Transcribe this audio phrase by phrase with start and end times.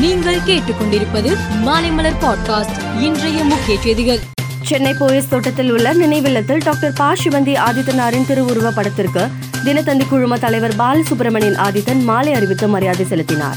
[0.00, 4.20] நீங்கள் கேட்டுக்கொண்டிருப்பது மாலைமலர் பாட்காஸ்ட் இன்றைய முக்கிய செய்திகள்.
[4.62, 7.12] சென்னை போயஸ் தோட்டத்தில் உள்ள நினைவில்லத்தில் டாக்டர் பா.
[7.12, 9.28] சிவந்தி ஆதித்தனாரின் திருவுருவ படத்திற்கு
[9.64, 13.56] தினத்தந்தி குழும தலைவர் பாலசுப்ரமணியன் ஆதித்தன் மாலை அறிவித்து மரியாதை செலுத்தினார்.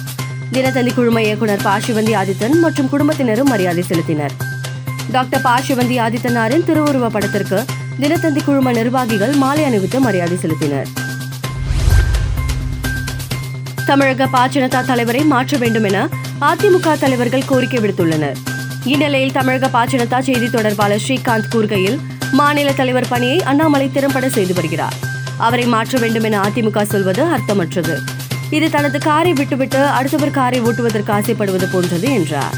[0.54, 1.78] தினத்தந்தி குழும இயக்குனர் பா.
[1.78, 4.32] சிவந்தி ஆதித்தன் மற்றும் குடும்பத்தினரும் மரியாதை செலுத்தினர்.
[5.12, 5.60] டாக்டர் பா.
[5.60, 7.66] சிவந்தி ஆதித்தனாரின் திருவுருவ படத்திற்கு
[8.02, 10.86] தினத்தந்தி குழும நிர்வாகிகள் மாலை அணிவித்து மரியாதை செலுத்தினர்.
[13.86, 16.10] தமிழக பாஜனதா தலைவரை மாற்ற வேண்டும் என
[16.42, 18.38] அதிமுக தலைவர்கள் கோரிக்கை விடுத்துள்ளனர்.
[18.84, 22.00] இந்நிலையில் தமிழக பாஜனதா செய்தி தொடர்பாளர் ஸ்ரீகாந்த் கூறுகையில்
[22.32, 24.93] மாநில தலைவர் பணியை அண்ணாமலை திறம்பட செய்து வருகிறார்.
[25.38, 27.98] அவரை மாற்ற வேண்டும் என அதிமுக சொல்வது அர்த்தமற்றது.
[28.50, 32.56] இது தனது காரை விட்டுவிட்டு அடுத்தவர் காரை ஓட்டுவதற்கு ஆசைப்படுவது போன்றது என்றார்.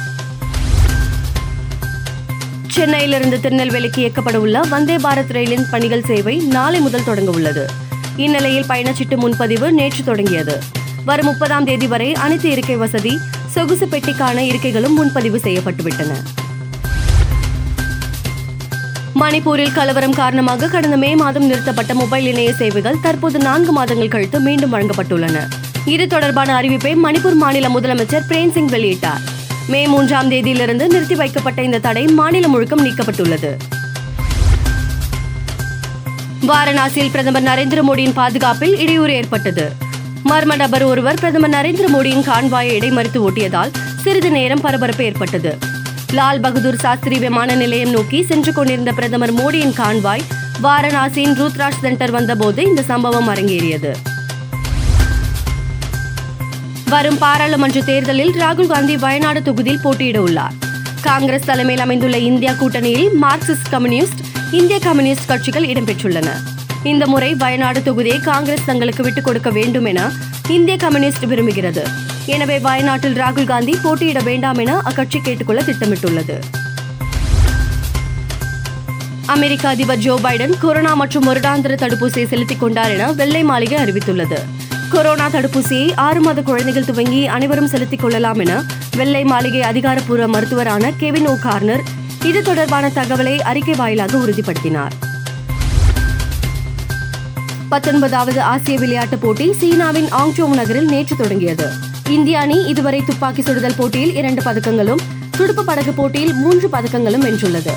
[2.67, 7.65] சென்னையிலிருந்து திருநெல்வேலிக்கு இயக்கப்பட உள்ள வந்தே பாரத் ரயிலின் பணிகள் சேவை நாளை முதல் தொடங்க உள்ளது.
[8.15, 10.59] இந்நிலையில் பயணச்சீட்டு முன்பதிவு நேற்று தொடங்கியது.
[11.05, 13.19] வரும் முப்பதாம் தேதி வரை அனைத்து இருக்கை வசதி
[13.53, 16.11] சொகுசு பெட்டிக்கான இருக்கைகளும் முன்பதிவு செய்யப்பட்டுவிட்டன.
[19.21, 24.73] மணிப்பூரில் கலவரம் காரணமாக கடந்த மே மாதம் நிறுத்தப்பட்ட மொபைல் இணைய சேவைகள் தற்போது நான்கு மாதங்கள் கழித்து மீண்டும்
[24.73, 25.37] வழங்கப்பட்டுள்ளன.
[25.85, 29.21] இது தொடர்பான அறிவிப்பை மணிப்பூர் மாநில முதலமைச்சர் பிரேம் சிங் வெளியிட்டார்.
[29.67, 33.53] மே மூன்றாம் தேதியிலிருந்து நிறுத்தி வைக்கப்பட்ட இந்த தடை மாநிலம் முழுக்கம் நீக்கப்பட்டுள்ளது.
[36.47, 39.82] வாரணாசியில் பிரதமர் நரேந்திர மோடியின் பாதுகாப்பில் இடையூறு ஏற்பட்டது.
[40.29, 43.71] மர்ம நபர் ஒருவர் பிரதமர் நரேந்திர மோடியின் கான்வாயை இடைமறித்து ஓட்டியதால்
[44.03, 45.57] சிறிது நேரம் பரபரப்பு ஏற்பட்டது.
[46.17, 50.23] லால் பகதூர் சாஸ்திரி விமான நிலையம் நோக்கி சென்று கொண்டிருந்த பிரதமர் மோடியின் கான்வாய்
[50.63, 53.91] வாரணாசியின் ருத்ராஜ் சென்டர் வந்தபோது இந்த சம்பவம் அரங்கேறியது.
[56.89, 60.55] வரும் பாராளுமன்ற தேர்தலில் ராகுல் காந்தி வயநாடு தொகுதியில் போட்டியிட உள்ளார்.
[61.01, 64.21] காங்கிரஸ் தலைமையில் அமைந்துள்ள இந்தியா கூட்டணியில் மார்க்சிஸ்ட் கம்யூனிஸ்ட்
[64.51, 66.29] இந்திய கம்யூனிஸ்ட் கட்சிகள் இடம்பெற்றுள்ளன.
[66.83, 70.11] இந்த முறை வயநாடு தொகுதியை காங்கிரஸ் தங்களுக்கு விட்டுக் கொடுக்க வேண்டும் என
[70.49, 71.83] இந்திய கம்யூனிஸ்ட் விரும்புகிறது.
[72.25, 76.39] எனவே வயநாட்டில் ராகுல் காந்தி போட்டியிட வேண்டாம் என அக்கட்சி கேட்டுக்கொள்ள திட்டமிட்டுள்ளது.
[79.25, 84.37] அமெரிக்க அதிபர் ஜோ பைடன் கொரோனா மற்றும் வருடாந்திர தடுப்பூசியை செலுத்திக் கொண்டார் என வெள்ளை மாளிகை அறிவித்துள்ளது.
[84.89, 88.63] கொரோனா தடுப்பூசியை ஆறு மாத குழந்தைகள் துவங்கி அனைவரும் செலுத்திக் கொள்ளலாம் என
[88.95, 91.81] வெள்ளை மாளிகை அதிகாரப்பூர்வ மருத்துவரான கெவின் ஓ கார்னர்
[92.23, 94.91] இது தொடர்பான தகவலை அறிக்கை வாயிலாக உறுதிப்படுத்தினார்.
[97.73, 101.69] பத்தொன்பதாவது ஆசிய விளையாட்டுப் போட்டி சீனாவின் ஆங்சோங் நகரில் நேற்று தொடங்கியது.
[102.09, 104.99] இந்திய அணி இதுவரை துப்பாக்கி சுடுதல் போட்டியில் இரண்டு பதக்கங்களும்
[105.37, 107.71] துடுப்பு படகு போட்டியில் மூன்று பதக்கங்களும் வென்றுள்ளது.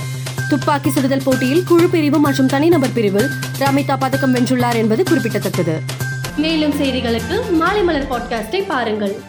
[0.49, 5.81] துப்பாக்கி சுடுதல் போட்டியில் குழு பிரிவு மற்றும் தனிநபர் பிரிவில் ரமிதா பதக்கம் வென்றுள்ளார் என்பது குறிப்பிடத்தக்கது.
[6.37, 9.21] மேலும் செய்திகளுக்கு மாலை மலர் பாட்காஸ்டை பாருங்கள்.